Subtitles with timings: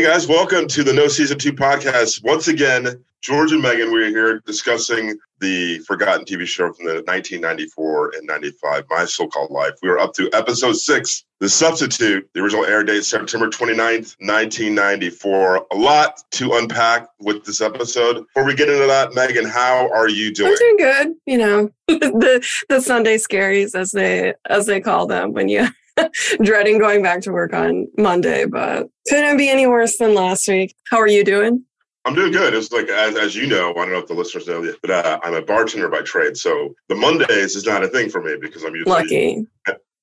[0.00, 2.24] Hey guys, welcome to the No Season 2 podcast.
[2.24, 8.12] Once again, George and Meaghan, we're here discussing the forgotten TV show from the 1994
[8.16, 9.74] and 95, My So-Called Life.
[9.82, 12.26] We are up to episode six, The Substitute.
[12.32, 15.66] The original air date, September 29th, 1994.
[15.70, 18.24] A lot to unpack with this episode.
[18.28, 20.52] Before we get into that, Meaghan, how are you doing?
[20.52, 21.14] I'm doing good.
[21.26, 25.68] You know, the the Sunday scaries as they as they call them when you
[26.42, 30.74] dreading going back to work on Monday, but couldn't be any worse than last week.
[30.90, 31.64] How are you doing?
[32.04, 32.54] I'm doing good.
[32.54, 34.90] It's like as as you know, I don't know if the listeners know yet, but
[34.90, 38.36] uh, I'm a bartender by trade, so the Mondays is not a thing for me
[38.40, 39.46] because I'm usually lucky.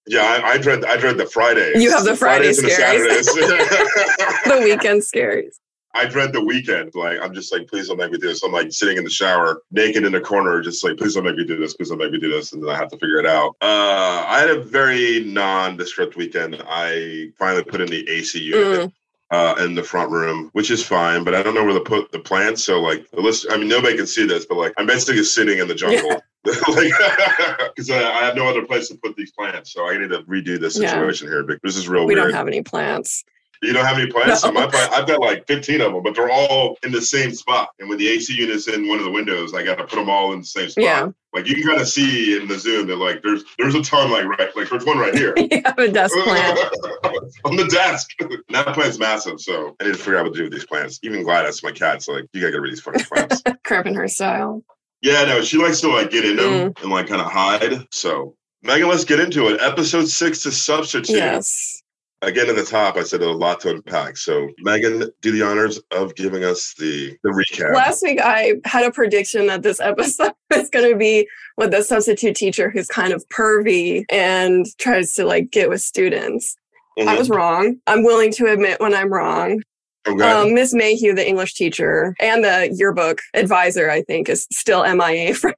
[0.05, 1.81] Yeah, I, I dread I dread the Fridays.
[1.81, 3.25] You have the Friday Fridays and the Saturdays.
[4.45, 5.55] the weekend scaries.
[5.97, 6.91] I dread the weekend.
[6.95, 8.43] Like I'm just like, please don't make me do this.
[8.43, 11.35] I'm like sitting in the shower, naked in the corner, just like, please don't make
[11.35, 11.73] me do this.
[11.73, 13.55] Please don't make me do this, and then I have to figure it out.
[13.61, 16.61] Uh, I had a very nondescript weekend.
[16.67, 18.89] I finally put in the AC unit.
[18.89, 18.93] Mm.
[19.29, 22.13] Uh, in the front room, which is fine, but I don't know where to put
[22.13, 22.63] the plants.
[22.63, 25.59] So, like, the list, I mean, nobody can see this, but like, I'm basically sitting
[25.59, 26.93] in the jungle, like,
[27.75, 29.73] because I, I have no other place to put these plants.
[29.73, 30.91] So I need to redo this Yeah.
[30.91, 31.43] situation here.
[31.43, 32.27] Because this is real We weird.
[32.27, 33.25] don't have any plants.
[33.63, 34.43] You don't have any plants?
[34.43, 34.49] No.
[34.49, 37.33] So my plant, I've got like 15 of them, but they're all in the same
[37.33, 37.69] spot.
[37.79, 40.09] And when the AC unit's in one of the windows, I got to put them
[40.09, 40.83] all in the same spot.
[40.83, 41.07] Yeah.
[41.33, 44.09] Like you can kind of see in the Zoom that like there's there's a ton
[44.11, 45.33] like right like there's one right here.
[45.37, 46.57] you have a desk plant.
[47.45, 48.09] on the desk.
[48.49, 50.99] That plant's massive, so I need to figure out what to do with these plants.
[51.03, 53.43] Even Gladys, my cat's like, you gotta get rid of these fucking plants.
[53.65, 54.63] Cramping her style.
[55.01, 56.81] yeah, no, she likes to like get in them Mm.
[56.83, 57.85] and like kind of hide.
[57.91, 58.35] So
[58.65, 59.61] Meaghan, let's get into it.
[59.61, 61.15] Episode six to substitute.
[61.15, 61.76] Yes.
[62.23, 64.17] Again, at the top, I said a lot to unpack.
[64.17, 67.75] So, Meaghan, do the honors of giving us the the recap.
[67.75, 71.83] Last week, I had a prediction that this episode is going to be with the
[71.83, 76.55] substitute teacher who's kind of pervy and tries to like get with students.
[76.97, 77.17] I Mhm.
[77.19, 77.75] was wrong.
[77.85, 79.61] I'm willing to admit when I'm wrong.
[80.07, 80.23] Okay.
[80.23, 85.33] Um, Miss Mayhew, the English teacher and the yearbook advisor, I think, is still MIA
[85.35, 85.53] from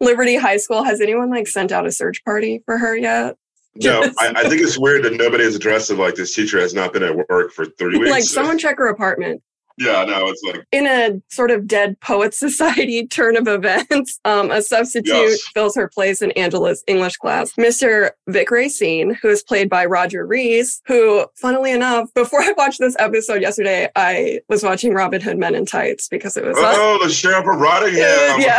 [0.00, 0.82] Liberty High School.
[0.82, 3.36] Has anyone like sent out a search party for her yet?
[3.76, 6.74] No, I, I think it's weird that nobody has addressed it like this teacher has
[6.74, 8.10] not been at work for three weeks.
[8.10, 9.42] like someone check her apartment.
[9.80, 14.50] Yeah, no, it's like, in a sort of dead poet society turn of events, um,
[14.50, 15.40] a substitute Yes.
[15.54, 17.52] fills her place in Angela's English class.
[17.54, 18.10] Mr.
[18.28, 22.94] Vic Racine, who is played by Roger Rees, who, funnily enough, before I watched this
[22.98, 26.98] episode yesterday, I was watching Robin Hood Men in Tights because it was on, oh,
[27.02, 27.94] the sheriff of Rottingham.
[28.40, 28.58] yeah,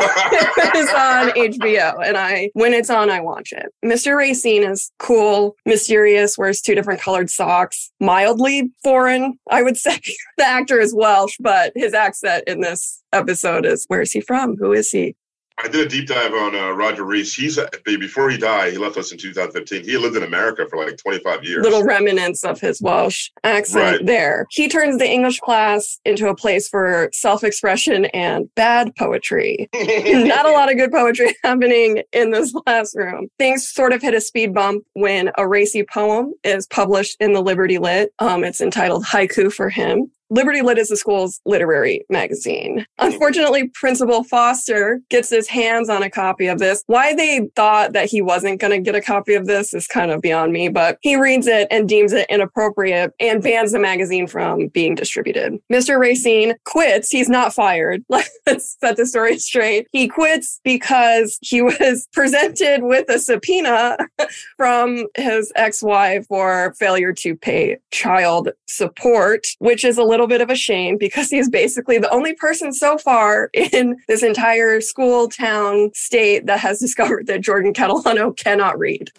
[0.74, 3.68] it's on HBO, and I when it's on, I watch it.
[3.86, 4.16] Mr.
[4.18, 10.00] Racine is cool, mysterious, wears two different colored socks, mildly foreign, I would say.
[10.38, 14.56] the actor is Welsh, but his accent in this episode is where is he from?
[14.58, 15.16] Who is he?
[15.64, 17.36] I did a deep dive on uh, Roger Rees.
[17.36, 19.84] He's uh, before he died, he left us in 2015.
[19.84, 21.64] He lived in America for like 25 years.
[21.64, 24.06] Little remnants of his Welsh accent Right.
[24.06, 24.48] there.
[24.50, 29.70] He turns the English class into a place for self expression and bad poetry.
[29.76, 33.28] not a lot of good poetry happening in this classroom.
[33.38, 37.42] Things sort of hit a speed bump when a racy poem is published in the
[37.42, 38.12] Liberty Lit.
[38.18, 40.10] Um, it's entitled Haiku for Him.
[40.32, 42.86] Liberty Lit is the school's literary magazine.
[43.00, 46.84] Unfortunately, Principal Foster gets his hands on a copy of this.
[46.88, 50.10] Why they thought that he wasn't going to get a copy of this is kind
[50.10, 54.26] of beyond me, but he reads it and deems it inappropriate and bans the magazine
[54.26, 55.60] from being distributed.
[55.70, 56.00] Mr.
[56.00, 57.10] Racine quits.
[57.10, 58.06] He's not fired.
[58.10, 59.88] Let's set the story straight.
[59.92, 63.98] He quits because he was presented with a subpoena
[64.56, 70.50] from his ex-wife for failure to pay child support, which is a little bit of
[70.50, 75.92] a shame because he's basically the only person so far in this entire school, town,
[75.94, 79.12] state that has discovered that Jordan Catalano cannot read.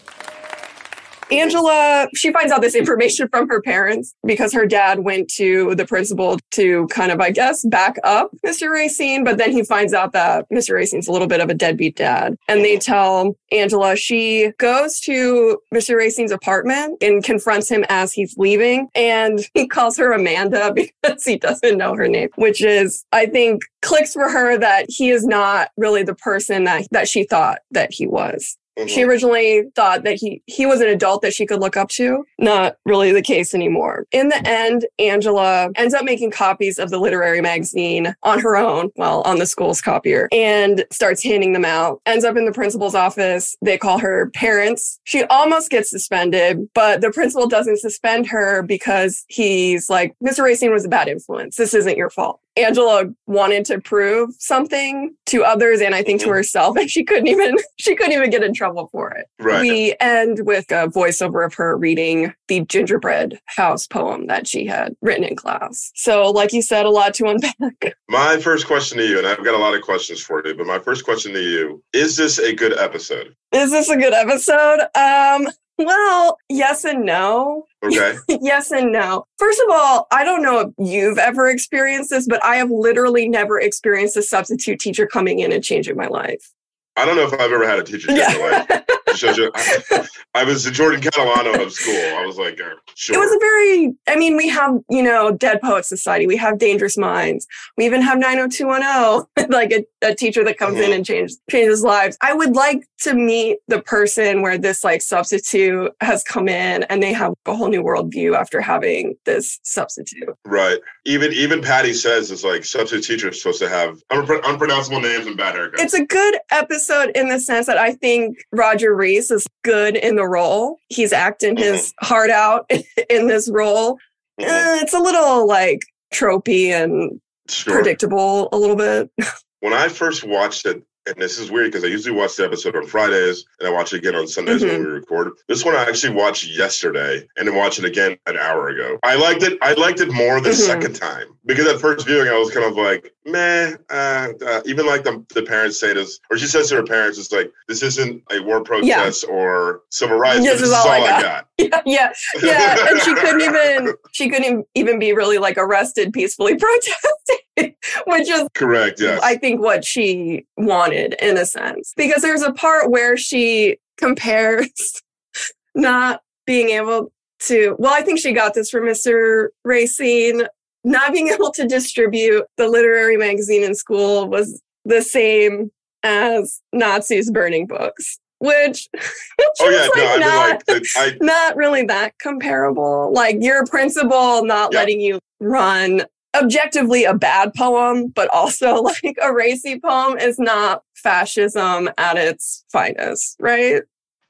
[1.31, 5.87] Angela, she finds out this information from her parents because her dad went to the
[5.87, 8.71] principal to kind of, I guess, back up Mr.
[8.71, 9.25] Racine.
[9.25, 10.75] But then he finds out that Mr.
[10.75, 12.37] Racine's a little bit of a deadbeat dad.
[12.49, 15.97] And they tell Angela she goes to Mr.
[15.97, 18.89] Racine's apartment and confronts him as he's leaving.
[18.95, 23.63] And he calls her Amanda because he doesn't know her name, which is, I think,
[23.81, 27.93] clicks for her that he is not really the person that, that she thought that
[27.93, 28.57] he was.
[28.79, 28.89] Mhm.
[28.89, 32.25] She originally thought that he he was an adult that she could look up to.
[32.39, 34.07] Not really the case anymore.
[34.13, 38.91] In the end, Angela ends up making copies of the literary magazine on her own,
[38.97, 42.01] well, on the school's copier, and starts handing them out.
[42.07, 43.57] Ends up in the principal's office.
[43.63, 44.99] They call her parents.
[45.05, 50.43] She almost gets suspended, but the principal doesn't suspend her because he's like, Mr.
[50.45, 51.57] Racine was a bad influence.
[51.57, 52.41] This isn't your fault.
[52.57, 56.35] Angela wanted to prove something to others and I think to Mhm.
[56.35, 59.27] herself and she couldn't even she couldn't even get in trouble for it.
[59.39, 59.61] Right.
[59.63, 64.95] We end with a voiceover of her reading the gingerbread house poem that she had
[65.01, 65.91] written in class.
[65.95, 67.95] So like you said, a lot to unpack.
[68.09, 70.67] My first question to you, and I've got a lot of questions for you, but
[70.67, 73.35] my first question to you is this a good episode?
[73.53, 74.81] Is this a good episode?
[74.95, 75.49] Um
[75.79, 77.65] well, yes and no.
[77.83, 78.17] Okay.
[78.41, 79.25] yes and no.
[79.39, 83.29] First of all, I don't know if you've ever experienced this, but I have literally
[83.29, 86.53] never experienced a substitute teacher coming in and changing my life.
[86.97, 88.67] I don't know if I've ever had a teacher change my life.
[88.69, 88.81] Yeah.
[89.15, 90.07] It I,
[90.41, 91.95] I was the Jordan Catalano of school.
[91.95, 93.17] I was like, uh, sure.
[93.17, 96.59] It was a very, I mean, we have, you know, Dead Poet Society, we have
[96.59, 97.47] Dangerous Minds,
[97.77, 100.95] we even have 90210, like a, a teacher that comes in Mhm.
[100.97, 102.17] and changes changes lives.
[102.23, 107.03] I would like to meet the person where this like substitute has come in and
[107.03, 110.29] they have a whole new worldview after having this substitute.
[110.47, 110.79] right.
[111.05, 115.37] Even even Patty says it's like substitute teachers supposed to have unpro- unpronounceable names and
[115.37, 115.81] bad haircuts.
[115.81, 120.17] It's a good episode in the sense that I think Roger Rees is good in
[120.17, 120.79] the role.
[120.89, 122.71] He's acting his heart out
[123.11, 123.99] in this role.
[124.39, 125.81] Eh, it's a little like
[126.13, 127.75] tropey and Sure.
[127.75, 129.11] predictable a little bit.
[129.61, 132.77] When I first watched it, and this is weird because I usually watch the episode
[132.77, 134.85] on Fridays and I watch it again on Sundays when Mhm.
[134.87, 135.33] we record.
[135.49, 138.99] This one I actually watched yesterday and then watched it again an hour ago.
[139.03, 139.59] I liked it.
[139.63, 140.55] I liked it more the Mhm.
[140.55, 143.75] second time because at first viewing I was kind of like, meh.
[143.91, 147.19] Uh, uh, even like the, the parents say this, or she says to her parents,
[147.19, 150.41] "It's like this isn't a war protest or civil rights.
[150.43, 152.13] This This, is all I got." got." Yeah, yeah,
[152.43, 152.77] yeah.
[152.89, 156.57] And she couldn't even she couldn't even be really like arrested peacefully
[157.57, 157.75] protesting,
[158.07, 159.01] which is Correct.
[159.01, 159.21] Yes.
[159.23, 161.93] I think what she wanted in a sense.
[161.97, 165.03] Because there's a part where she compares
[165.75, 169.49] not being able to, well, I think she got this from Mr.
[169.65, 170.43] Racine,
[170.85, 175.71] not being able to distribute the literary magazine in school was the same
[176.03, 179.87] as Nazis burning books, which, which oh yeah.
[179.87, 183.13] like no, I mean not, like I not really that comparable.
[183.13, 184.79] Like your principal not Yeah.
[184.81, 186.03] letting you run
[186.35, 192.65] objectively a bad poem, but also like a racy poem is not fascism at its
[192.73, 193.83] finest, right?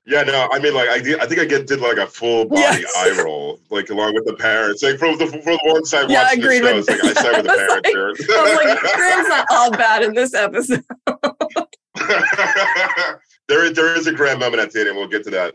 [0.04, 2.46] Yeah, no, I mean, like, I, did- I think I get did like a full
[2.46, 2.92] body Yes.
[2.98, 4.82] eye roll, like along with the parents.
[4.82, 7.22] Like for the for the one side Yeah, I watching the show, with- like I
[7.22, 8.36] side with the parents here.
[8.36, 10.82] I was like, Graham's not all bad in this episode.
[13.62, 15.54] There, is- there is a grand moment at the end, and we'll get to that.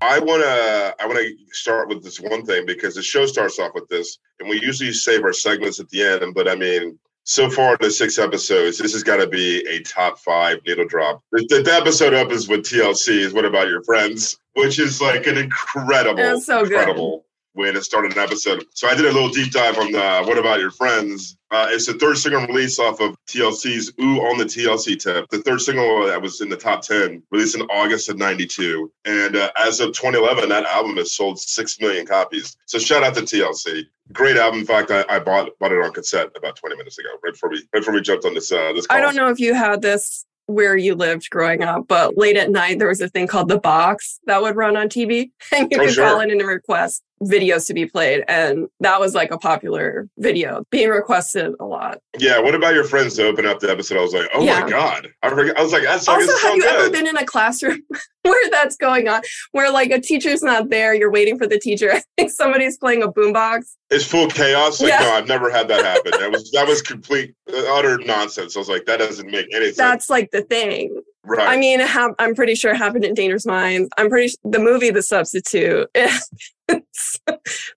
[0.00, 3.88] I wanna, I wanna start with this one thing because the show starts off with
[3.88, 6.34] this, and we usually save our segments at the end.
[6.34, 9.80] But I mean, so far in the six episodes, this has got to be a
[9.82, 11.22] top five needle drop.
[11.32, 15.36] The, the episode opens with TLC is "What About Your Friends," which is like an
[15.36, 16.72] incredible, so good.
[16.72, 17.26] incredible
[17.58, 18.64] way to start an episode.
[18.74, 21.86] So I did a little deep dive on the "What About Your Friends." Uh, it's
[21.86, 25.28] the third single release off of TLC's "Ooh on the TLC" tip.
[25.30, 29.36] The third single that was in the top ten, released in August of '92, and
[29.36, 32.56] uh, as of 2011, that album has sold six million copies.
[32.66, 33.82] So shout out to TLC.
[34.12, 34.60] Great album.
[34.60, 37.50] In fact, I, I bought bought it on cassette about 20 minutes ago, right before
[37.50, 38.86] we right before we jumped on this uh, this.
[38.86, 38.96] Call.
[38.96, 42.50] I don't know if you had this where you lived growing up, but late at
[42.50, 45.78] night there was a thing called the box that would run on TV, and you
[45.78, 46.06] Oh, could sure.
[46.08, 50.64] call in and request videos to be played, and that was like a popular video
[50.70, 51.98] being requested a lot.
[52.18, 53.98] Yeah, what about your friends to open up the episode?
[53.98, 54.60] I was like, oh Yeah.
[54.60, 55.08] my god!
[55.22, 57.24] I, forget, I was like, that song also, have so you ever been in a
[57.24, 57.80] classroom
[58.22, 59.22] where that's going on,
[59.52, 63.02] where like a teacher's not there, you're waiting for the teacher, I think somebody's playing
[63.02, 63.74] a boombox?
[63.90, 64.80] it's full chaos.
[64.80, 65.00] Like, Yeah.
[65.00, 66.12] no, I've never had that happen.
[66.20, 68.54] That was that was complete uh, utter nonsense.
[68.56, 69.76] I was like, that doesn't make any sense.
[69.76, 71.00] That's like the thing.
[71.28, 71.48] Right.
[71.48, 73.88] I mean, hap- I'm pretty sure it happened in Dangerous Minds.
[73.98, 75.88] I'm pretty s- the movie The Substitute.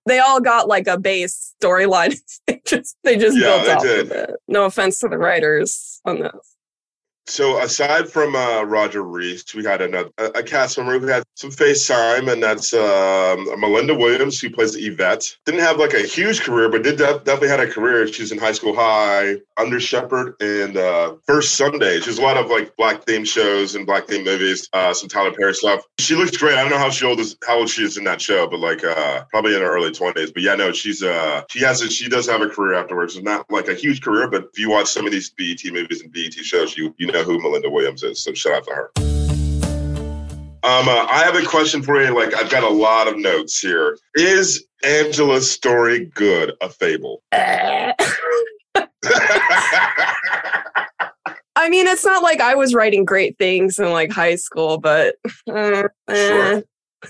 [0.06, 2.18] they all got like a base storyline.
[2.46, 4.00] they just they just Yeah, built they off did.
[4.06, 4.30] of it.
[4.48, 6.51] No offense to the writers on this.
[7.26, 11.22] So aside from uh, Roger Rees, we had another a, a cast member who had
[11.36, 15.36] some face time, and that's um, Melinda Williams, who plays Yvette.
[15.46, 18.06] Didn't have like a huge career, but did def- definitely had a career.
[18.08, 22.00] She's in High School High, Under Shepherd, and uh, First Sunday.
[22.00, 24.68] She's a lot of like black themed shows and black themed movies.
[24.72, 25.84] Uh, some Tyler Perry stuff.
[26.00, 26.56] She looks great.
[26.56, 28.58] I don't know how she old is, how old she is in that show, but
[28.58, 30.32] like uh, probably in her early twenties.
[30.32, 33.20] But yeah, no, she's uh, she has a, she does have a career afterwards.
[33.22, 36.12] Not like a huge career, but if you watch some of these BET movies and
[36.12, 38.22] BET shows, you you know who Melinda Williams is.
[38.22, 38.90] So shout out to her.
[40.64, 42.14] Um, uh, I have a question for you.
[42.14, 43.98] Like, I've got a lot of notes here.
[44.14, 46.52] Is Angela's story good?
[46.60, 47.22] A fable?
[47.32, 47.94] I
[51.68, 55.16] mean, it's not like I was writing great things in like high school, but
[55.48, 56.60] uh, eh.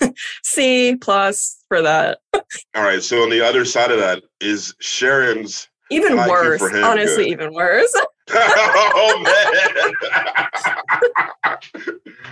[0.43, 2.19] C plus for that.
[2.35, 3.03] All right.
[3.03, 6.63] So on the other side of that is Sharon's Even Haiku worse.
[6.63, 7.33] Honestly, good.
[7.33, 7.93] even worse.
[8.35, 9.93] oh man!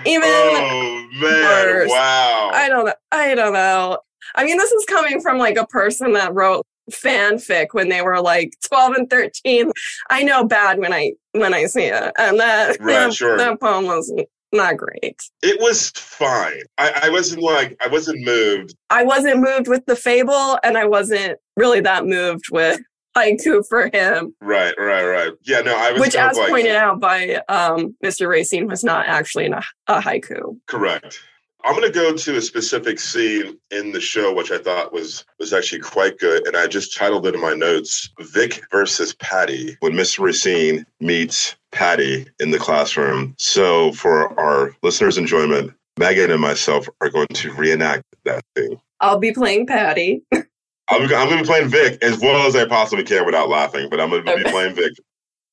[0.06, 1.42] Even oh man!
[1.66, 1.90] worse.
[1.90, 2.50] Wow!
[2.52, 2.94] I don't know.
[3.12, 3.98] I don't know.
[4.34, 8.20] I mean, this is coming from like a person that wrote fanfic when they were
[8.20, 9.70] like 12 and 13.
[10.10, 12.12] I know bad when I when I see it.
[12.18, 13.36] And that Right, that, sure.
[13.36, 14.12] that poem was
[14.52, 15.16] not great.
[15.42, 16.62] it was fine.
[16.78, 18.74] I, I wasn't like I wasn't moved.
[18.90, 22.80] I wasn't moved with the fable and I wasn't really that moved with
[23.16, 25.32] haiku for him, Right, right, right.
[25.42, 28.28] Yeah, no, I was which as like, pointed out by um, Mr.
[28.28, 30.58] Racine was not actually a, a haiku.
[30.66, 31.20] Correct.
[31.64, 35.24] I'm going to go to a specific scene in the show, which I thought was
[35.38, 39.76] was actually quite good, and I just titled it in my notes: "Vic versus Patty."
[39.80, 43.34] When Miss Racine meets Patty in the classroom.
[43.38, 48.80] So, for our listeners' enjoyment, Meaghan and myself are going to reenact that scene.
[49.00, 50.22] I'll be playing Patty.
[50.90, 53.88] I'm, I'm going to be playing Vic as well as I possibly can without laughing,
[53.90, 54.50] but I'm going to be Okay.
[54.50, 54.92] playing Vic.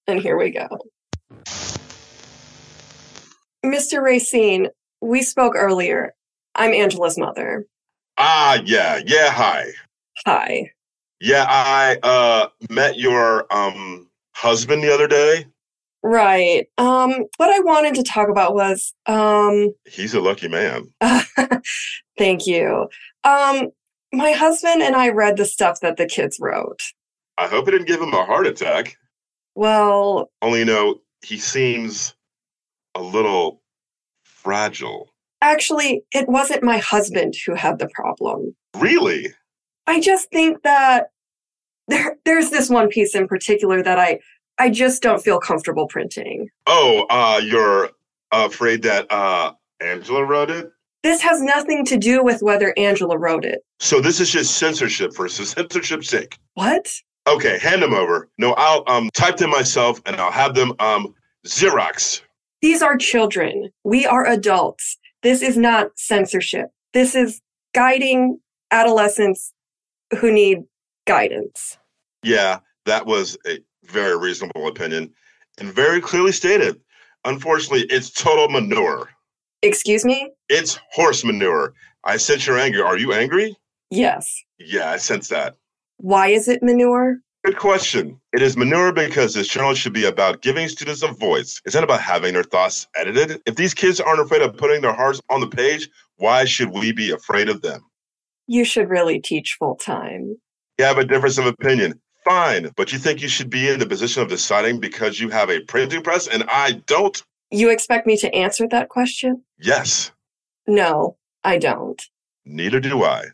[0.10, 0.70] And here we go.
[3.66, 4.02] Mr.
[4.02, 4.68] Racine,
[5.02, 6.14] we spoke earlier.
[6.56, 7.66] I'm Angela's mother.
[8.18, 9.30] Ah, yeah, yeah.
[9.32, 9.66] Hi.
[10.26, 10.72] Hi.
[11.20, 15.46] Yeah, I uh met your um husband the other day.
[16.04, 16.68] Right.
[16.78, 20.88] Um, what I wanted to talk about was um He's a lucky man.
[22.18, 22.88] thank you.
[23.26, 23.72] Um,
[24.14, 26.82] my husband and I read the stuff that the kids wrote.
[27.38, 28.98] I hope it didn't give him a heart attack.
[29.56, 32.16] Well, Only you know he seems
[32.96, 33.62] a little
[34.24, 35.10] fragile.
[35.42, 38.56] actually, it wasn't my husband who had the problem.
[38.76, 39.34] Really?
[39.86, 41.08] I just think that
[41.88, 44.20] there there's this one piece in particular that I
[44.60, 46.50] I just don't feel comfortable printing.
[46.68, 47.90] Oh, uh you're
[48.32, 50.70] afraid that uh Angela wrote it?
[51.08, 53.60] This has nothing to do with whether Angela wrote it.
[53.80, 56.38] So this is just censorship for censorship's sake.
[56.56, 56.92] What?
[57.26, 58.28] Okay, hand them over.
[58.38, 62.24] No, I'll um type them myself and I'll have them um Xerox.
[62.62, 63.70] These are children.
[63.86, 64.98] We are adults.
[65.24, 66.72] This is not censorship.
[66.92, 67.40] This is
[67.74, 69.54] guiding adolescents
[70.20, 70.64] who need
[71.06, 71.78] guidance.
[72.22, 75.14] Yeah, that was a very reasonable opinion
[75.58, 76.82] and very clearly stated.
[77.24, 79.10] Unfortunately, it's total manure.
[79.62, 80.32] Excuse me?
[80.50, 81.74] It's horse manure.
[82.04, 82.86] I sense your anger.
[82.86, 83.56] Are you angry?
[83.90, 84.44] Yes.
[84.60, 85.56] Yeah, I sense that.
[85.98, 87.18] Why is it manure?
[87.44, 88.20] Good question.
[88.34, 91.62] It is manure because this journal should be about giving students a voice.
[91.66, 93.42] It's not about having their thoughts edited.
[93.46, 96.92] If these kids aren't afraid of putting their hearts on the page, why should we
[96.92, 97.86] be afraid of them?
[98.48, 100.38] You should really teach full time.
[100.78, 102.00] You have a difference of opinion.
[102.24, 105.50] Fine, but you think you should be in the position of deciding because you have
[105.50, 107.24] a printing press and I don't?
[107.52, 109.44] You expect me to answer that question?
[109.60, 110.12] Yes,
[110.68, 112.02] No, I don't.
[112.46, 113.26] neither do I.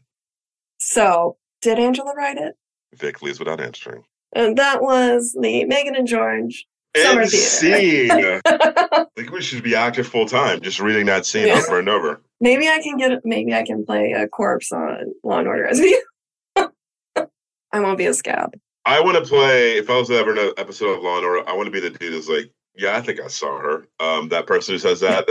[0.80, 2.56] So, did Angela write it?
[2.96, 4.04] Vic leaves without answering.
[4.36, 6.66] And that was the Meaghan and George
[6.96, 8.12] Summer End scene.
[8.46, 11.56] I think we should be active full time, just reading that scene Yeah.
[11.60, 12.22] over and over.
[12.40, 16.70] maybe I can get maybe I can play a corpse on Law and Order SVU.
[17.72, 18.54] I won't be a scab.
[18.86, 19.78] I want to play.
[19.78, 21.80] If I was ever in an episode of Law and Order, I want to be
[21.80, 25.00] the dude that's like, "Yeah, I think I saw her." Um, that person who says
[25.02, 25.26] that.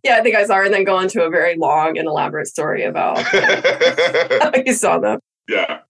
[0.04, 2.46] Yeah, I think I saw her and then go into a very long and elaborate
[2.48, 5.20] story about how you saw them.
[5.48, 5.80] yeah,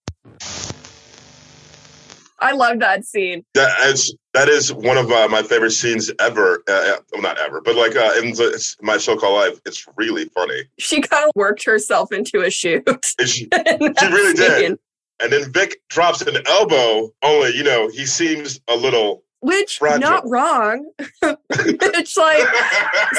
[2.40, 3.44] I love that scene.
[3.54, 6.62] that is that is one of uh, my favorite scenes ever.
[6.68, 10.62] Uh, well, not ever, but like uh, in the, my so-called life, it's really funny.
[10.78, 12.82] She kind of worked herself into a shoot.
[13.18, 14.78] And she, She really did.
[15.20, 17.10] and then Vic drops an elbow.
[17.22, 19.22] Only you know he seems a little.
[19.42, 20.90] Which not wrong.
[21.50, 22.46] it's like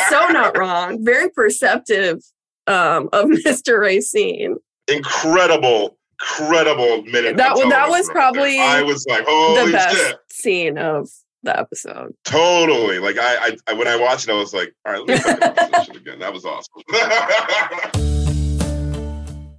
[0.10, 1.04] so not wrong.
[1.04, 2.20] Very perceptive
[2.68, 3.80] um, of Mr.
[3.80, 4.56] Racine.
[4.88, 7.36] incredible, incredible minute.
[7.38, 8.78] That was- that was probably there.
[8.78, 10.16] I was like, the best shit.
[10.32, 11.10] scene of
[11.44, 12.14] the episode.
[12.24, 13.00] Totally.
[13.00, 15.18] Like I, I, I when I watched it, I was like, all right, let me
[15.18, 16.20] fucking watch this shit again.
[16.20, 16.82] That was awesome.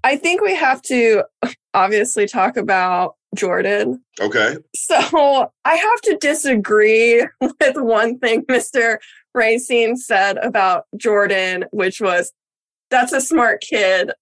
[0.02, 1.24] I think we have to
[1.72, 4.02] obviously talk about Jordan.
[4.20, 4.56] okay.
[4.74, 8.98] So I have to disagree with one thing Mr.
[9.34, 12.32] Racine said about Jordan, which was
[12.90, 14.12] that's a smart kid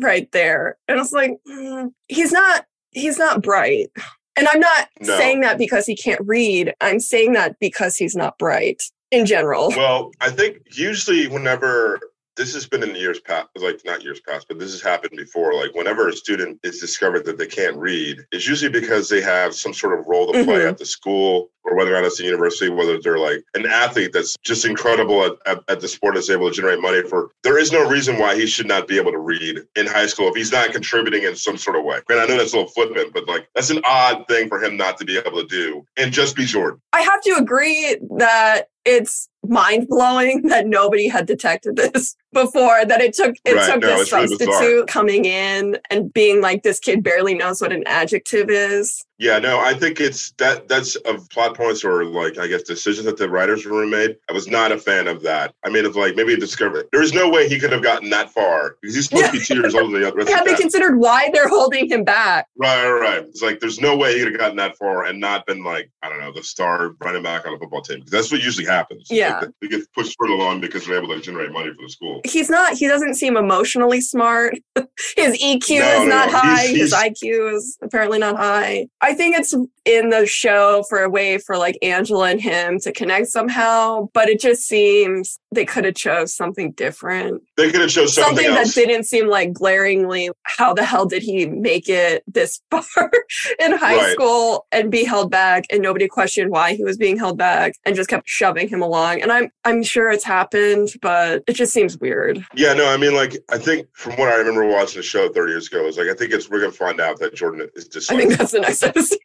[0.00, 0.76] right there.
[0.88, 3.88] And it's like, mm, he's not, he's not bright.
[4.36, 5.16] And I'm not No.
[5.16, 6.74] saying that because he can't read.
[6.80, 9.70] I'm saying that because he's not bright in general.
[9.76, 11.98] Well, I think usually whenever
[12.38, 15.52] this has been in years past, like not years past, but this has happened before.
[15.54, 19.54] Like whenever a student is discovered that they can't read, it's usually because they have
[19.54, 20.68] some sort of role to play Mhm.
[20.68, 24.12] at the school or whether or not it's a university, whether they're like an athlete
[24.12, 27.30] that's just incredible at, at, at the sport that's able to generate money for.
[27.42, 30.28] There is no reason why he should not be able to read in high school
[30.28, 32.00] if he's not contributing in some sort of way.
[32.08, 34.76] And I know that's a little flippant, but like that's an odd thing for him
[34.76, 36.80] not to be able to do and just be Jordan.
[36.92, 42.84] I have to agree that it's mind blowing that nobody had detected this before.
[42.84, 46.40] That it took it Right, took no, this it's really substitute coming in and being
[46.40, 49.04] like this kid barely knows what an adjective is.
[49.18, 53.04] Yeah, no, I think it's that that's of plot points or like I guess decisions
[53.06, 54.16] that the writers room made.
[54.30, 55.52] I was not a fan of that.
[55.64, 58.30] I mean, of like maybe discover there was no way he could have gotten that
[58.30, 60.98] far because he's supposed to be two years older than the rest Have they considered
[60.98, 62.46] why they're holding him back?
[62.56, 63.24] Right, right, right.
[63.24, 65.90] It's like there's no way he could have gotten that far and not been like
[66.04, 68.00] I don't know the star running back on a football team.
[68.02, 69.08] 'Cause that's what usually happens.
[69.10, 69.40] Yeah.
[69.40, 72.20] like, they get pushed further along because they're able to generate money for the school.
[72.24, 72.74] He's not.
[72.74, 74.54] He doesn't seem emotionally smart.
[75.16, 76.38] His EQ No, is no, not no.
[76.38, 76.66] high.
[76.66, 78.86] He's- His IQ is apparently not high.
[79.00, 79.54] I think it's
[79.88, 84.28] in the show for a way for like Angela and him to connect somehow, but
[84.28, 87.42] it just seems they could have chose something different.
[87.56, 91.22] They could have chose something, something that didn't seem like glaringly how the hell did
[91.22, 93.10] he make it this far
[93.58, 94.12] in high Right.
[94.12, 97.96] school and be held back and nobody questioned why he was being held back and
[97.96, 101.98] just kept shoving him along and i'm i'm sure it's happened but it just seems
[101.98, 105.28] weird Yeah, no, I mean, like, I think from what I remember watching the show
[105.32, 107.88] 30 years ago, is like, I think it's we're gonna find out that Jordan is
[107.88, 109.18] just i think that's the next episode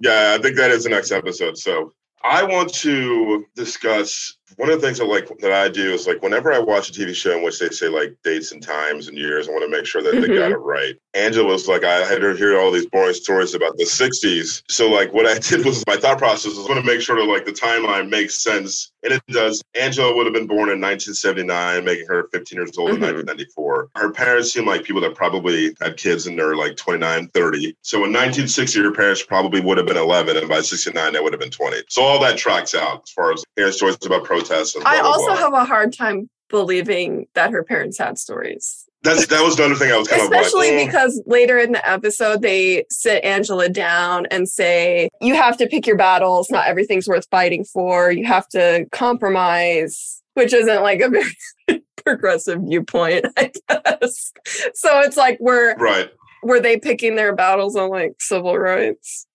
[0.00, 1.56] yeah, I think that is the next episode.
[1.58, 6.06] So I want to discuss one of the things that like that I do is
[6.06, 9.08] like whenever I watch a TV show in which they say like dates and times
[9.08, 10.38] and years, I want to make sure that they Mhm.
[10.38, 10.94] got it right.
[11.14, 14.62] Angela's like I had to hear all these boring stories about the 60s.
[14.68, 17.24] So like what I did was my thought process was want to make sure that
[17.30, 18.90] like the timeline makes sense.
[19.02, 19.62] And it does.
[19.78, 23.00] Angela would have been born in 1979, making her 15 years old in Mhm.
[23.02, 23.88] 1994.
[23.96, 27.76] Her parents seem like people that probably had kids in their like 29, 30.
[27.82, 31.32] So in 1960, her parents probably would have been 11, and by 69, they would
[31.34, 31.82] have been 20.
[31.88, 35.08] So all that tracks out as far as hearing stories about protests blah, i blah,
[35.08, 35.36] also blah.
[35.36, 39.74] have a hard time believing that her parents had stories That's that was the other
[39.74, 40.82] thing I was kind Especially of like.
[40.82, 40.86] mm.
[40.86, 45.86] because later in the episode, they sit Angela down and say, You have to pick
[45.86, 46.50] your battles.
[46.50, 48.10] Not everything's worth fighting for.
[48.10, 51.08] You have to compromise, which isn't like a
[51.66, 54.32] very progressive viewpoint, I guess.
[54.74, 56.10] So it's like, were, right.
[56.42, 59.26] were they picking their battles on like civil rights?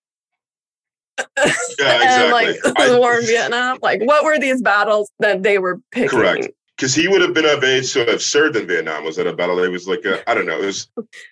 [1.79, 2.89] Yeah, and like exactly.
[2.89, 3.79] the war in Vietnam?
[3.81, 6.09] Like, what were these battles that they were picking?
[6.09, 6.47] Correct.
[6.75, 9.03] because he would have been of age to have served in Vietnam.
[9.03, 9.61] Was that a battle?
[9.61, 10.61] It was like I I don't know.
[10.61, 10.87] It was,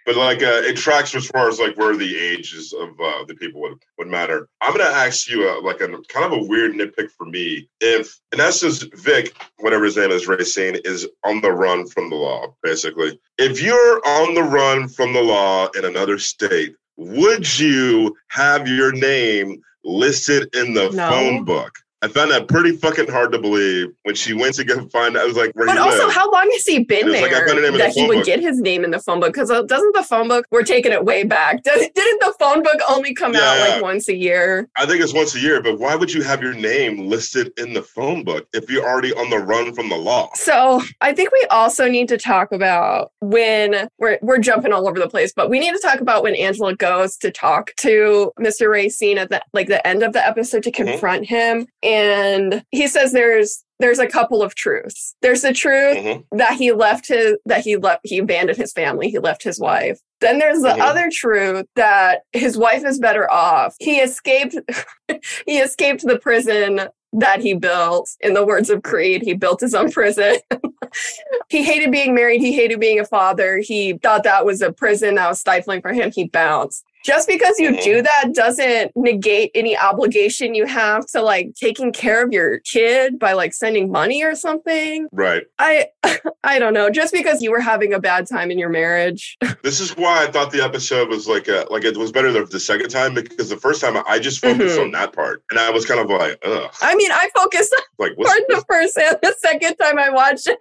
[0.06, 3.36] but like uh, it tracks as far as like where the ages of uh, the
[3.36, 4.50] people would would matter.
[4.62, 7.70] I'm gonna ask you uh, like a kind of a weird nitpick for me.
[7.80, 12.18] If in essence Vic, whatever his name is, Racine, is on the run from the
[12.18, 13.18] law, basically.
[13.38, 18.92] If you're on the run from the law in another state, would you have your
[18.92, 21.10] name listed in the No.
[21.10, 21.80] phone book?
[22.04, 25.18] I found that pretty fucking hard to believe when she went to go find.
[25.18, 26.14] I was like, where But he also, lived.
[26.14, 28.06] how long has he been It was like, I there name in the that he
[28.08, 28.26] would book.
[28.26, 29.34] get his name in the phone book?
[29.34, 31.64] Because doesn't the phone book, we're taking it way back.
[31.64, 34.70] Does- Didn't the phone book only come out like once a year?
[34.78, 37.74] I think it's once a year, but why would you have your name listed in
[37.74, 40.30] the phone book if you're already on the run from the law?
[40.36, 45.00] So I think we also need to talk about when we're we're jumping all over
[45.00, 48.70] the place, but we need to talk about when Angela goes to talk to Mr.
[48.70, 50.76] Racine at the like the end of the episode to Mhm.
[50.76, 51.66] confront him.
[51.88, 55.16] And he says there's there's a couple of truths.
[55.22, 56.24] There's the truth Mhm.
[56.32, 60.00] that he left his that he left he abandoned his family, he left his wife.
[60.20, 60.80] Then there's the Mhm.
[60.82, 63.76] other truth that his wife is better off.
[63.80, 64.56] He escaped
[65.48, 66.82] he escaped the prison
[67.14, 68.10] that he built.
[68.20, 70.38] In the words of Creed, he built his own prison.
[71.50, 73.60] he hated being married, he hated being a father.
[73.60, 76.12] He thought that was a prison that was stifling for him.
[76.14, 76.84] He bounced.
[77.08, 77.84] Just because you Mhm.
[77.84, 83.18] do that doesn't negate any obligation you have to like taking care of your kid
[83.18, 85.08] by like sending money or something.
[85.14, 85.44] Right.
[85.58, 85.88] I
[86.44, 86.90] I don't know.
[86.90, 89.38] Just because you were having a bad time in your marriage.
[89.64, 92.58] This is why I thought the episode was like a, like it was better the,
[92.60, 94.84] second time because the first time I just focused Mhm.
[94.86, 98.12] on that part and I was kind of like, ugh, I mean, I focused like
[98.12, 100.58] on what's, the first and the second time I watched it.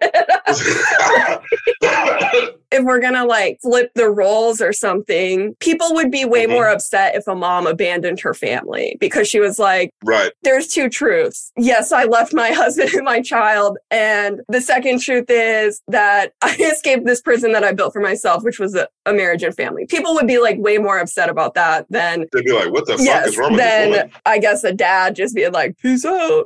[2.71, 6.51] if we're gonna like flip the roles or something, people would be way Mhm.
[6.51, 10.31] more upset if a mom abandoned her family because she was like, right.
[10.43, 11.51] there's two truths.
[11.57, 13.77] Yes, I left my husband and my child.
[13.91, 18.43] And the second truth is that I escaped this prison that I built for myself,
[18.43, 19.85] which was a, a marriage and family.
[19.87, 22.93] People would be like way more upset about that than, They'd be like, what the
[22.97, 24.11] fuck yes, is wrong with this than woman?
[24.25, 26.45] I guess a dad just being like, peace out.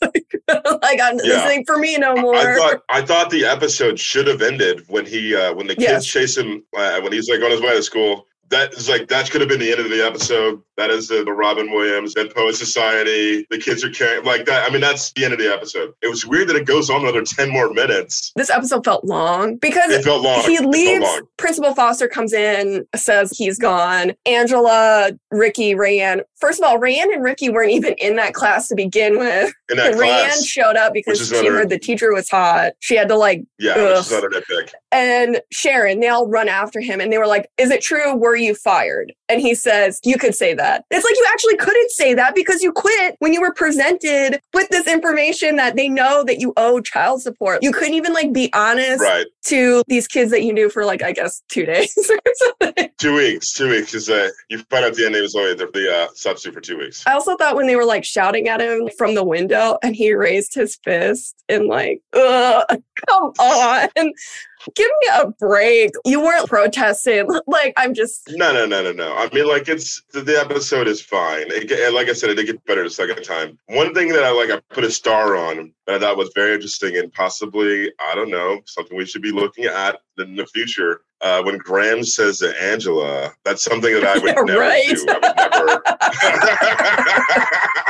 [0.00, 1.40] like, like, I'm Yeah.
[1.40, 2.36] this ain't for me no more.
[2.36, 5.90] I thought I thought the episode should have ended when he uh, when the kids
[5.90, 6.06] Yes.
[6.06, 8.27] chase him uh, when he's like on his way to school.
[8.50, 10.62] That is like that could have been the end of the episode.
[10.76, 13.44] That is the, the Robin Williams and Poet Society.
[13.50, 14.68] The kids are carrying like that.
[14.68, 15.92] I mean, that's the end of the episode.
[16.02, 18.32] It was weird that it goes on another ten more minutes.
[18.36, 20.42] This episode felt long because It felt long.
[20.42, 21.02] he leaves.
[21.02, 21.22] long.
[21.36, 24.12] Principal Foster comes in, says he's gone.
[24.24, 26.22] Angela, Ricky, Rayanne.
[26.40, 29.52] First of all, Rayanne and Ricky weren't even in that class to begin with.
[29.70, 30.44] in that Rayanne class.
[30.46, 32.72] showed up because she another- heard the teacher was hot.
[32.78, 33.88] She had to like, Yeah, Ugh.
[33.90, 34.72] which is another nitpick.
[34.92, 38.14] and Sharon, they all run after him and they were like, Is it true?
[38.14, 39.12] Were you fired?
[39.28, 40.84] And he says, You could say that.
[40.90, 44.68] It's like you actually couldn't say that because you quit when you were presented with
[44.70, 47.62] this information that they know that you owe child support.
[47.62, 49.26] You couldn't even like be honest Right.
[49.46, 52.90] to these kids that you knew for like, I guess, two days or something.
[52.98, 53.52] Two weeks.
[53.52, 53.92] Two weeks.
[53.92, 56.54] Because uh, you find out at the end he was only the, the uh, substitute
[56.54, 57.04] for two weeks.
[57.06, 60.12] I also thought when they were like shouting at him from the window and he
[60.14, 62.64] raised his fist and like, Ugh,
[63.08, 63.88] come on.
[64.74, 65.90] Give me a break.
[66.04, 67.28] You weren't protesting.
[67.46, 69.14] Like, I'm just No, no, no, no, no.
[69.16, 71.46] I mean, like it's the, the episode is fine.
[71.48, 73.58] It, and like I said, it did get better the second time.
[73.68, 76.52] One thing that I like, I put a star on that I thought was very
[76.54, 81.00] interesting and possibly, I don't know, something we should be looking at in the future.
[81.20, 84.84] Uh, when Graham says to Angela, that's something that I would never Right.
[84.86, 85.06] do.
[85.08, 85.14] I
[85.64, 85.82] would
[87.36, 87.84] never.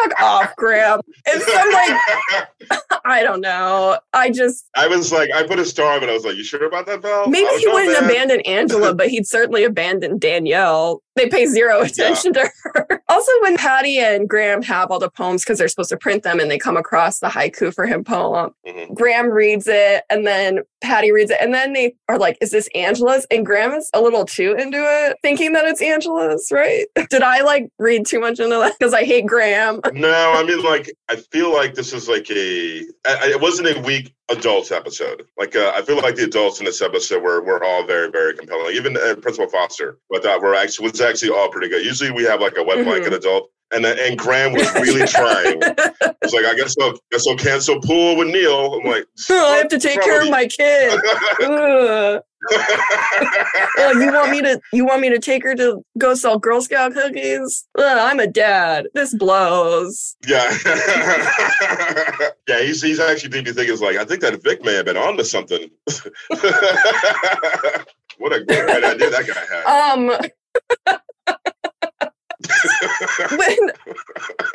[0.00, 1.00] fuck off, Graham.
[1.26, 3.98] And so I'm like, I don't know.
[4.12, 6.64] I just I was like, I put a star, but I was like, you sure
[6.64, 7.28] about that, Val?
[7.28, 8.10] Maybe he know, wouldn't man.
[8.10, 11.02] abandon Angela, but he'd certainly abandon Danielle.
[11.18, 12.84] They pay zero attention to her.
[13.10, 16.38] Also, when Patty and Graham have all the poems because they're supposed to print them
[16.40, 18.94] and they come across the haiku for him poem, Mhm.
[18.94, 21.38] Graham reads it and then Patty reads it.
[21.40, 23.26] And then they are like, is this Angela's?
[23.30, 26.84] And Graham is a little too into it, thinking that it's Angela's, right?
[27.10, 28.74] Did I like read too much into that?
[28.78, 29.80] Because I hate Graham.
[29.94, 32.80] No, I mean, like, I feel like this is like a.
[33.06, 35.22] I, I- it wasn't a weak adults episode.
[35.38, 38.34] Like, uh, I feel like the adults in this episode were, were all very, very
[38.36, 38.66] compelling.
[38.66, 41.84] Like, Even uh, Principal Foster, but that were actually was actually all pretty good.
[41.84, 45.60] Usually, we have like a wet blanket adult, and uh, and Graham was really trying.
[46.22, 48.74] It's like, I guess I'll guess I'll cancel pool with Neil.
[48.74, 51.00] I'm like, I have to take care of my kid.
[53.78, 54.60] You want me to?
[54.72, 57.66] You want me to take her to go sell Girl Scout cookies?
[57.76, 58.86] Ugh, I'm a dad.
[58.94, 60.16] This blows.
[60.26, 60.56] Yeah.
[62.48, 64.96] yeah, he's he's actually deeply thinking is like, I think that Vic may have been
[64.96, 65.68] on to something.
[68.18, 69.64] what a great idea that guy had.
[69.66, 70.12] Um.
[73.36, 73.56] When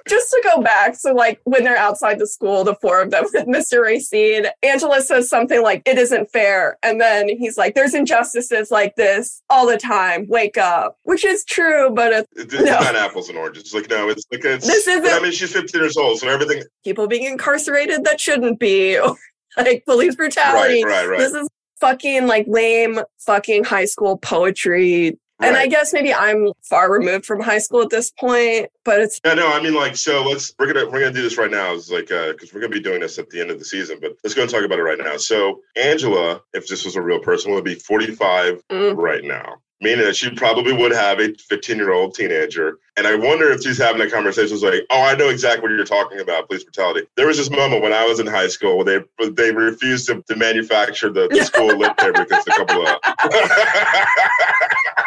[0.07, 3.25] just to go back, so like when they're outside the school, the four of them
[3.33, 3.81] with Mr.
[3.81, 8.95] Racine, Angela says something like, "It isn't fair," and then he's like, "There's injustices like
[8.95, 10.25] this all the time.
[10.27, 12.63] Wake up," which is true, but it's It's No.
[12.79, 13.73] not apples and oranges.
[13.73, 14.65] Like no, it's like it's.
[14.65, 16.63] This isn't- I mean, she's 15 years old, so everything.
[16.83, 19.15] people being incarcerated that shouldn't be, or
[19.57, 20.83] like police brutality.
[20.83, 21.19] Right, right, right.
[21.19, 21.47] This is
[21.79, 25.19] fucking like lame fucking high school poetry.
[25.39, 29.19] And I guess maybe I'm far removed from high school at this point, but it's
[29.25, 31.73] Yeah, no, I mean, like, so let's we're gonna we're gonna do this right now.
[31.73, 34.13] It's like because we're gonna be doing this at the end of the season, but
[34.23, 35.17] let's go and talk about it right now.
[35.17, 40.05] So Angela, if this was a real person, would be 45 mm, right now, meaning
[40.05, 42.77] that she probably would have a 15 year old teenager.
[42.95, 45.83] And I wonder if she's having a conversation like, "Oh, I know exactly what you're
[45.83, 48.85] talking about, police brutality." There was this moment when I was in high school where
[48.85, 52.97] they they refused to, to manufacture the, the school lip there because a couple of.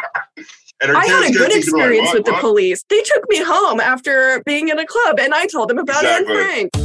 [0.83, 2.85] I had a good like, experience with the police.
[2.89, 6.37] They took me home after being in a club and I told them about Exactly.
[6.37, 6.77] Anne Frank.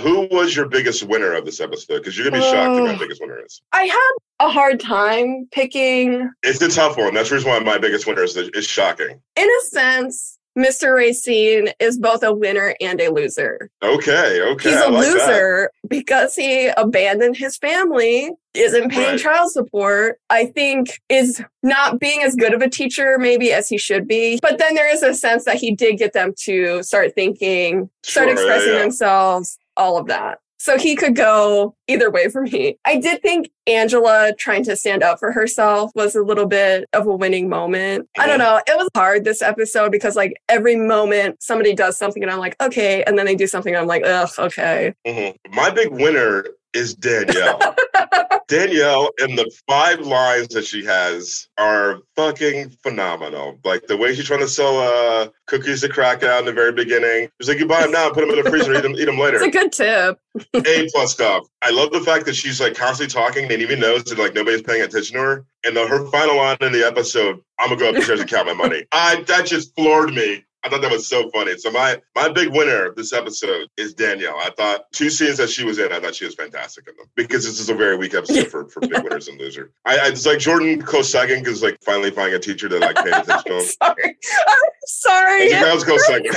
[0.00, 1.98] Who was your biggest winner of this episode?
[1.98, 2.98] Because you're gonna be shocked who my Oh.
[2.98, 3.60] biggest winner is.
[3.72, 7.14] I had a hard time picking, It's a tough one.
[7.14, 9.20] That's the reason why my biggest winner is, is shocking.
[9.36, 10.94] in a sense, Mr.
[10.94, 13.70] Racine is both a winner and a loser.
[13.82, 14.70] Okay, okay.
[14.70, 15.18] He's a like that.
[15.18, 19.20] loser because he abandoned his family, isn't paying Right.
[19.20, 20.18] child support.
[20.30, 24.38] I think is not being as good of a teacher maybe as he should be.
[24.40, 28.28] But then there is a sense that he did get them to start thinking, start
[28.28, 28.78] Sure, yeah, expressing yeah.
[28.80, 30.38] themselves, all of that.
[30.58, 32.78] So he could go either way for me.
[32.84, 37.06] I did think Angela trying to stand up for herself was a little bit of
[37.06, 38.08] a winning moment.
[38.18, 38.60] I don't know.
[38.66, 42.56] It was hard this episode because like every moment somebody does something and I'm like,
[42.60, 43.02] okay.
[43.04, 44.94] And then they do something and I'm like, ugh, okay.
[45.06, 45.36] Mhm.
[45.52, 47.58] My big winner is Danielle.
[48.48, 53.58] Danielle and the five lines that she has are fucking phenomenal.
[53.64, 56.72] Like the way she's trying to sell uh, cookies to crack out in the very
[56.72, 57.28] beginning.
[57.40, 59.18] She's like, you buy them now, put them in the freezer, eat them, eat them
[59.18, 59.38] later.
[59.38, 60.20] It's a good tip.
[60.54, 61.44] A plus stuff.
[61.62, 64.62] I love the fact that she's like constantly talking and even knows that like nobody's
[64.62, 65.46] paying attention to her.
[65.64, 68.54] And the, her final line in the episode, I'm gonna go upstairs and count my
[68.54, 68.84] money.
[68.92, 70.44] I that just floored me.
[70.64, 71.56] I thought that was so funny.
[71.58, 74.36] So my my big winner of this episode is Danielle.
[74.38, 77.06] I thought two scenes that she was in, I thought she was fantastic in them
[77.14, 79.70] because this is a very weak episode for, for big winners and losers.
[79.84, 83.06] I, I it's like Jordan second because like finally finding a teacher that like paid
[83.14, 83.64] attention to him.
[83.64, 84.16] sorry.
[84.48, 85.54] I'm sorry.
[85.54, 86.34] I was close second.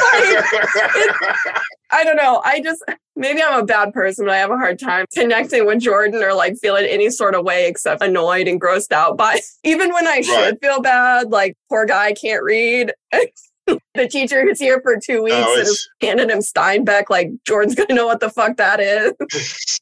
[1.91, 2.41] I don't know.
[2.43, 2.84] I just
[3.15, 6.34] maybe I'm a bad person, but I have a hard time connecting with Jordan or
[6.34, 10.21] like feeling any sort of way except annoyed and grossed out by even when I
[10.21, 12.93] should feel bad, like poor guy can't read.
[13.95, 17.75] the teacher who's here for two weeks Oh, and is handed him Steinbeck, like Jordan's
[17.75, 19.79] gonna know what the fuck that is.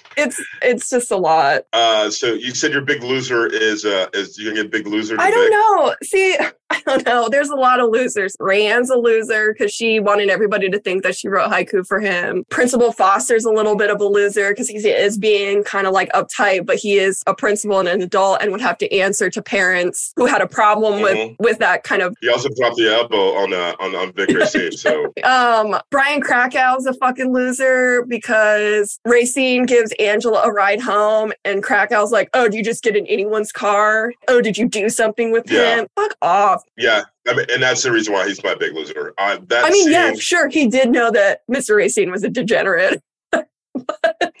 [0.17, 1.61] It's it's just a lot.
[1.73, 5.15] uh, so you said your big loser is uh is you gonna get big loser?
[5.17, 5.95] to I don't know.
[6.03, 6.37] See,
[6.69, 7.27] I don't know.
[7.29, 8.35] There's a lot of losers.
[8.39, 12.45] Rayanne's a loser because she wanted everybody to think that she wrote haiku for him.
[12.49, 16.09] Principal Foster's a little bit of a loser because he is being kind of like
[16.13, 19.41] uptight, but he is a principal and an adult and would have to answer to
[19.41, 21.35] parents who had a problem with Mhm.
[21.39, 22.15] with that kind of.
[22.21, 24.71] He also dropped the elbow on uh, on on Vic Racine.
[24.71, 31.63] So Um, Brian Krakow's a fucking loser because Racine gives Angela a ride home, and
[31.63, 34.11] Krakow's like, "Oh, do you just get in anyone's car?
[34.27, 35.77] Oh, did you do something with Yeah.
[35.81, 35.87] him?
[35.95, 39.13] Fuck off." yeah, I mean, and that's the reason why he's my big loser.
[39.17, 41.75] Uh, I mean, scene, yeah, sure, he did know that Mr.
[41.75, 43.47] Racine was a degenerate, but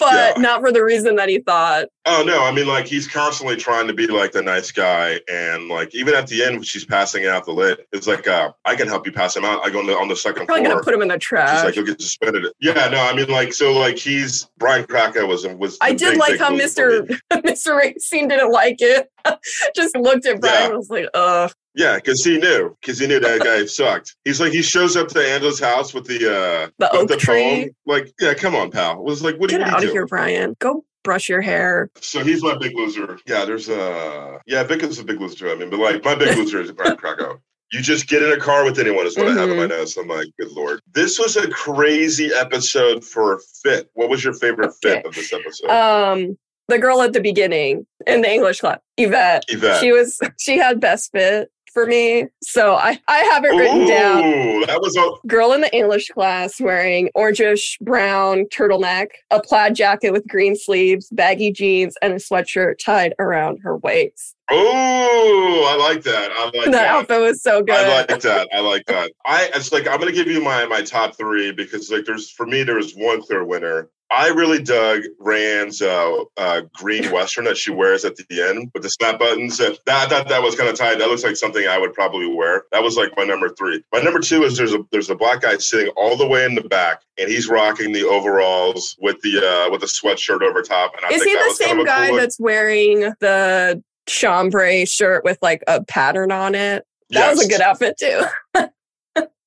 [0.01, 0.33] Yeah.
[0.37, 1.87] not for the reason that he thought.
[2.07, 5.67] Oh no, I mean like he's constantly trying to be like the nice guy, and
[5.67, 8.75] like even at the end when she's passing out the lit, it's like uh, I
[8.75, 9.63] can help you pass him out.
[9.63, 10.75] I go on the, on the second Probably floor.
[10.77, 11.63] gonna put him in the She's trash.
[11.63, 12.45] like, you'll get suspended.
[12.59, 15.77] Yeah, no, I mean, like, so, like, he's Brian Krakow was was.
[15.79, 17.07] I did big, like how Mr.
[17.33, 17.77] Mr.
[17.77, 19.07] Racine didn't like it.
[19.75, 20.67] Just looked at Brian Yeah.
[20.69, 24.15] and was like, "Ugh." Yeah, because he knew, because he knew that guy sucked.
[24.25, 27.15] He's like, he shows up to Angela's house with the uh The with oak the
[27.17, 27.41] tree.
[27.43, 27.69] poem.
[27.85, 28.93] Like, yeah, come on, pal.
[28.99, 30.07] It was like, what, are you- out you of here.
[30.07, 30.55] Brian.
[30.59, 31.89] Go brush your hair.
[31.99, 33.17] So he's my big loser.
[33.27, 35.49] Yeah, there's a yeah, Vic is a big loser.
[35.49, 37.39] I mean, but like, my big loser is Brian Krakow.
[37.71, 39.69] You just get in a car with anyone is what I have in my Mm-hmm.
[39.69, 39.95] notes.
[39.95, 43.89] I'm like, good lord, this was a crazy episode for fit.
[43.93, 45.69] What was your favorite fit of this episode?
[45.69, 46.37] Um,
[46.67, 49.45] the girl at the beginning in the English class, Yvette.
[49.47, 49.79] Yvette.
[49.79, 52.27] She was she had best fit for me.
[52.41, 54.61] So I, I have it written down.
[54.67, 60.11] That was a Girl in the English class wearing orangish brown turtleneck, a plaid jacket
[60.11, 64.35] with green sleeves, baggy jeans, and a sweatshirt tied around her waist.
[64.49, 66.31] Oh, I like that.
[66.31, 66.87] I like that that.
[66.87, 67.75] outfit was so good.
[67.75, 68.49] I like that.
[68.53, 69.11] I like that.
[69.25, 72.45] I it's like I'm gonna give you my my top three because like there's for
[72.45, 73.89] me there was one clear winner.
[74.11, 78.83] I really dug Rayanne's uh, uh, green western that she wears at the end with
[78.83, 79.57] the snap buttons.
[79.57, 80.99] That I thought that was kind of tight.
[80.99, 82.63] That looks like something I would probably wear.
[82.73, 83.81] That was like my number three.
[83.93, 86.55] My number two is there's a there's a black guy sitting all the way in
[86.55, 90.93] the back, and he's rocking the overalls with the uh, with the sweatshirt over top.
[90.97, 94.83] And I Is he the was kind same of guy cool that's wearing the chambray
[94.83, 96.85] shirt with like a pattern on it?
[97.11, 98.23] That was a good outfit too.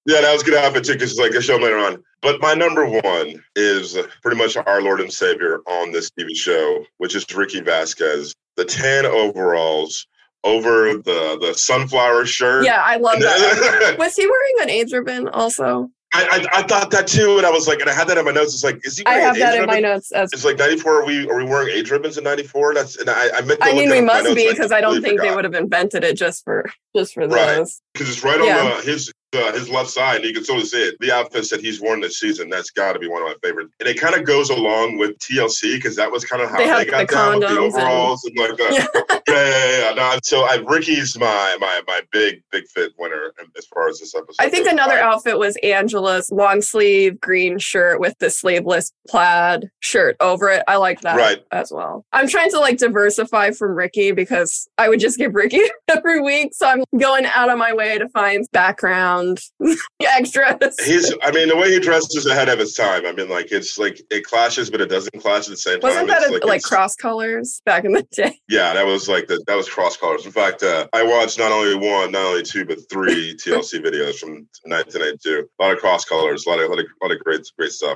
[0.07, 2.03] Yeah, that was a good outfit too, because it's like I show him later on.
[2.21, 6.85] But my number one is pretty much our Lord and Savior on this TV show,
[6.99, 8.35] which is Ricky Vasquez.
[8.57, 10.07] The tan overalls
[10.45, 12.65] over the the sunflower shirt.
[12.65, 13.97] Yeah, I love that.
[13.99, 15.91] Was he wearing an AIDS ribbon also?
[16.17, 18.31] I, I thought that too, and I was like, and I had that in my
[18.31, 18.55] notes.
[18.55, 19.05] It's like, is he?
[19.05, 21.03] I have that AIDS in my notes as It's like ninety four.
[21.03, 22.73] Are we are we wearing AIDS ribbons in ninety four?
[22.73, 23.59] That's and I, I meant.
[23.61, 25.35] I mean, we up in my must notes, be because I don't completely think they
[25.35, 27.57] would have invented it just for just for Right.
[27.57, 27.81] those.
[27.93, 30.69] because it's right on the, his uh, his left side, and you can sort of
[30.69, 30.97] see it.
[31.01, 33.73] The outfits that he's worn this season, that's got to be one of my favorites.
[33.81, 36.67] And it kind of goes along with TLC because that was kind of how They
[36.67, 39.23] they, got the down with the condoms and- overalls and, like that.
[39.29, 39.89] yeah, yeah, yeah.
[39.91, 39.95] yeah.
[39.95, 44.15] No, so I, Ricky's my my my big big fit winner as far as this
[44.15, 44.37] episode.
[44.39, 44.73] I think goes.
[44.73, 50.49] another I- outfit was Angela's long sleeve green shirt with the sleeveless plaid shirt over
[50.51, 50.63] it.
[50.69, 51.45] I like that Right.
[51.53, 52.05] as well.
[52.13, 56.55] I'm trying to like diversify from Ricky because I would just give Ricky every week.
[56.55, 59.24] So I'm going out of my way to find background
[60.01, 60.77] extras.
[60.85, 63.07] He's, I mean, the way he dresses ahead of his time.
[63.07, 66.09] I mean, like it's like it clashes, but it doesn't clash at the same Wasn't
[66.09, 66.21] time.
[66.21, 68.39] that It's a, like it's- cross colors back in the day?
[68.49, 70.27] Yeah, that was like the, that was cross colors.
[70.27, 74.17] In fact, uh, I watched not only one, not only two, but three TLC videos
[74.19, 75.49] from 1992.
[75.59, 77.95] A lot of cross colors, a lot of, lot of, lot of great, great stuff.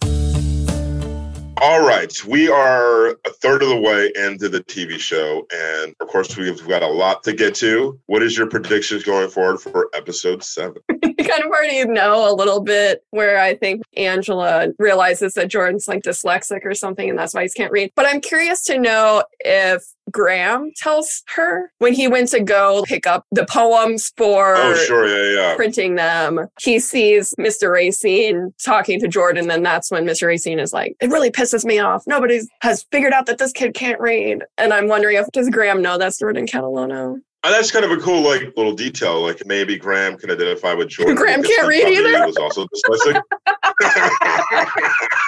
[1.61, 6.07] All right, we are a third of the way into the TV show, and of
[6.07, 7.99] course, we've got a lot to get to.
[8.07, 10.81] What is your predictions going forward for episode seven?
[11.03, 15.89] you kind of already know a little bit where I think Angela realizes that Jordan's
[15.89, 17.91] like dyslexic or something and that's why he can't read.
[17.97, 23.07] But I'm curious to know if Graham tells her when he went to go pick
[23.07, 25.57] up the poems for Oh, sure, yeah, yeah.
[25.57, 27.71] printing them, he sees Mr.
[27.71, 29.51] Racine talking to Jordan.
[29.51, 30.27] And that's when Mr.
[30.29, 32.05] Racine is like, it really pisses me off.
[32.07, 34.45] Nobody has figured out that this kid can't read.
[34.57, 37.15] And I'm wondering if, does Graham know that's Jordan Catalano?
[37.45, 39.23] And that's kind of a cool, like, little detail.
[39.23, 41.15] Like, maybe Graham can identify with Jordan.
[41.15, 42.27] Graham can't read either.
[42.27, 43.23] Was also dyslexic.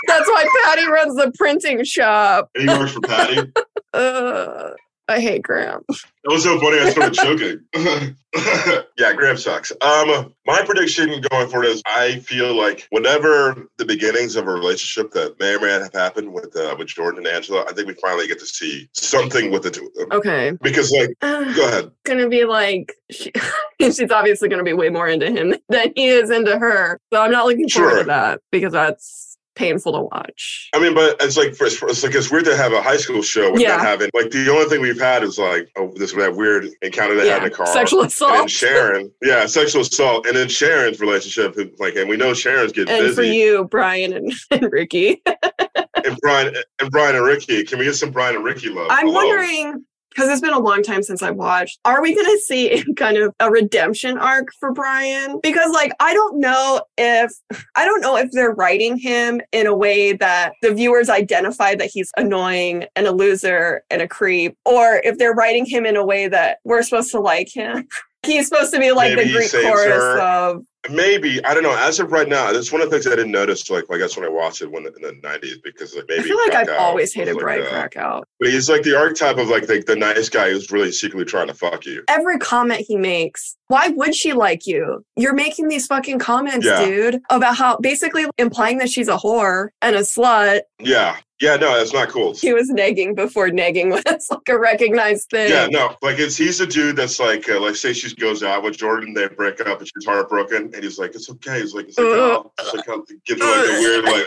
[0.09, 2.51] That's why Patty runs the printing shop.
[2.57, 3.53] and he works for Patty.
[3.93, 4.71] Uh,
[5.11, 5.83] I hate Graham.
[5.89, 6.79] It was so funny.
[6.79, 8.15] I started choking.
[8.97, 9.73] yeah, Graham sucks.
[9.81, 15.11] Um, my prediction going forward is I feel like whenever the beginnings of a relationship
[15.13, 17.89] that may or may not have happened with uh, with Jordan and Angela, I think
[17.89, 20.09] we finally get to see something with the two of them.
[20.13, 20.53] Okay.
[20.63, 21.85] Because, like, Uh, go ahead.
[21.87, 23.33] It's gonna be like she,
[23.81, 27.01] she's obviously gonna be way more into him than he is into her.
[27.13, 30.71] So I'm not looking forward to that because that's painful to watch.
[30.75, 33.49] I mean, but it's like it's like it's weird to have a high school show
[33.53, 33.79] and Yeah.
[33.81, 37.29] having like the only thing we've had is like oh, this that weird encounter they
[37.29, 37.67] had in the car.
[37.67, 38.51] Sexual assault, and.
[38.51, 43.05] Sharon, yeah, sexual assault, and then Sharon's relationship, like, and we know Sharon's getting And
[43.07, 43.15] busy.
[43.15, 45.23] for you, Brian and, and Ricky.
[45.27, 47.65] and Brian and Brian and Ricky.
[47.65, 48.89] Can we get some Brian and Ricky love?
[48.91, 49.15] I'm Hello.
[49.27, 51.79] wondering because it's been a long time since I watched.
[51.85, 55.41] Are we going to see kind of a redemption arc for Brian?
[55.43, 57.33] Because like I don't know if
[57.77, 61.91] I don't know if they're writing him in a way that the viewers identify that
[61.93, 66.05] he's annoying and a loser and a creep, or if they're writing him in a
[66.05, 67.87] way that we're supposed to like him.
[68.23, 70.21] He's supposed to be like Maybe the Greek chorus her.
[70.21, 71.77] of Maybe I don't know.
[71.77, 73.69] As of right now, that's one of the things I didn't notice.
[73.69, 76.25] Like, I guess when I watched it when in the '90s, because like maybe I
[76.25, 78.23] feel like I've always hated like, Brian uh, Krakow.
[78.39, 81.49] But he's like the archetype of like the, the nice guy who's really secretly trying
[81.49, 82.03] to fuck you.
[82.09, 83.57] every comment he makes.
[83.71, 85.05] Why would she like you?
[85.15, 86.85] You're making these fucking comments, Yeah.
[86.85, 90.63] dude, about how basically implying that she's a whore and a slut.
[90.81, 91.55] Yeah, yeah.
[91.55, 92.35] No, that's not cool.
[92.35, 95.51] He was negging before negging was like a recognized thing.
[95.51, 98.65] Yeah, no, like it's he's a dude that's like, uh, like say she goes out
[98.65, 101.61] with Jordan, they break up, and she's heartbroken, and he's like, it's okay.
[101.61, 104.27] He's like, it's like, oh, it's like oh, gives her like a weird like,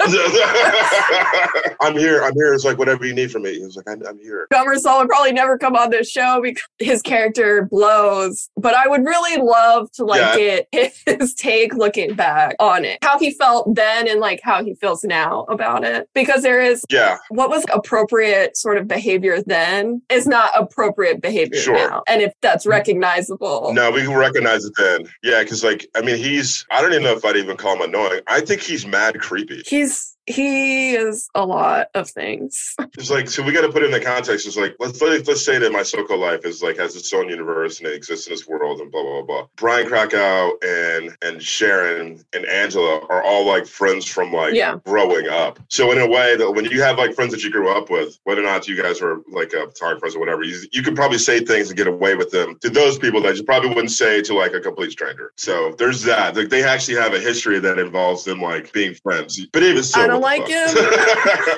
[1.82, 2.54] I'm here, I'm here.
[2.54, 3.58] It's like whatever you need from me.
[3.58, 4.46] He's like, I'm, I'm here.
[4.52, 8.48] Gummersall would probably never come on this show because his character blows.
[8.56, 10.68] But I would really love to like get
[11.06, 12.98] his take looking back on it.
[13.02, 16.08] How he felt then and like how he feels now about it.
[16.14, 21.60] Because there is Yeah, what was appropriate sort of behavior then is not appropriate behavior
[21.60, 21.74] Sure.
[21.74, 22.02] now.
[22.08, 22.70] And if that's mm.
[22.70, 23.72] recognizable.
[23.74, 25.04] no, we can recognize it then.
[25.22, 26.66] Yeah, because like, I mean, he's.
[26.70, 28.20] I don't even know if I'd even call him annoying.
[28.28, 29.62] I think he's mad creepy.
[29.66, 32.74] He's he is a lot of things.
[32.98, 34.46] It's like so we got to put it in the context.
[34.46, 37.28] It's like let's let's let's say that my so-called life is like has its own
[37.30, 39.42] universe and it exists in this world and blah blah blah.
[39.42, 39.46] blah.
[39.56, 44.76] Brian Krakow and and Sharon and Angela are all like friends from like Yeah.
[44.84, 45.60] growing up.
[45.68, 48.18] So in a way that when you have like friends that you grew up with,
[48.24, 51.18] whether or not you guys were like uh, photographers or whatever, you, you could probably
[51.18, 54.20] say things and get away with them to those people that you probably wouldn't say
[54.22, 55.32] to like a complete stranger.
[55.36, 56.36] So there's that.
[56.36, 59.40] Like they actually have a history that involves them like being friends.
[59.52, 60.68] But even still, don't like him.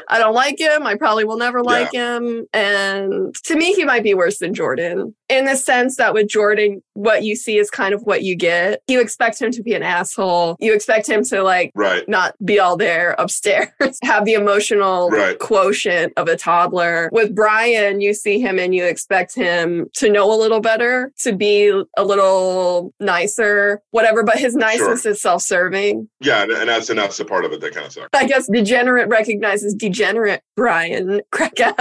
[0.08, 0.86] I don't like him.
[0.86, 2.46] I probably will never like him.
[2.52, 6.82] And to me, he might be worse than Jordan in the sense that with Jordan,
[6.94, 8.82] what you see is kind of what you get.
[8.86, 10.56] You expect him to be an asshole.
[10.60, 12.06] You expect him to like right.
[12.08, 13.68] not be all there upstairs,
[14.02, 15.38] have the emotional Right.
[15.38, 17.08] quotient of a toddler.
[17.12, 21.32] With Brian, you see him and you expect him to know a little better, to
[21.32, 26.08] be a little nicer, whatever, but his niceness is self serving.
[26.20, 28.08] Yeah, and, and that's and that's the part of it that kind of sucks.
[28.12, 31.74] I guess degenerate recognizes degenerate Brian Krakow.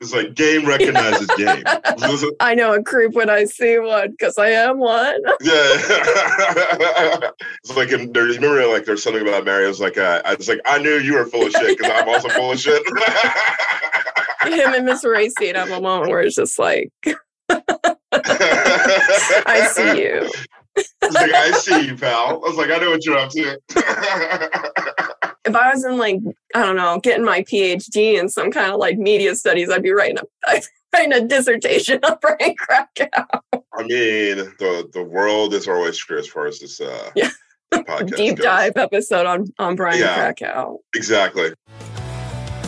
[0.00, 1.64] It's like game recognizes game.
[2.40, 5.22] I know a creep when I see one because I am one.
[5.40, 5.56] yeah,
[7.62, 10.60] it's like in, there, remember like there's something about was like uh, I was like
[10.66, 12.82] I knew you were full of shit because I'm also full of shit.
[14.42, 16.90] Him and Miss Racine have a moment where it's just like,
[17.50, 17.62] I
[19.72, 20.30] see you.
[20.76, 22.42] It's like I see you, pal.
[22.44, 23.58] I was like I know what you're up to.
[25.46, 26.20] If I was in like,
[26.54, 29.92] I don't know, getting my PhD in some kind of like media studies, I'd be
[29.92, 30.62] writing a, I'd
[30.94, 33.06] writing a dissertation on Brian Krakow.
[33.52, 37.30] I mean, the the world is our oyster as far as this uh, Yeah.
[37.72, 38.44] podcast Deep goes.
[38.44, 40.14] dive episode on, on Brian Yeah.
[40.32, 40.78] Krakow.
[40.94, 41.52] Exactly.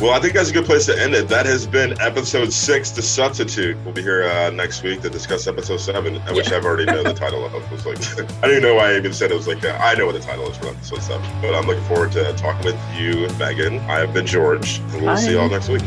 [0.01, 1.27] Well, I think that's a good place to end it.
[1.27, 3.77] That has been episode six, The Substitute.
[3.85, 7.13] We'll be here uh, next week to discuss episode seven, which I've already know the
[7.25, 7.53] title of.
[7.53, 7.99] It was like,
[8.39, 9.35] I don't even know why I even said it.
[9.35, 11.29] was like, uh, I know what the title is for episode seven.
[11.43, 13.81] But I'm looking forward to talking with you, Meaghan.
[13.89, 15.83] I have been George, and we'll see you all next week.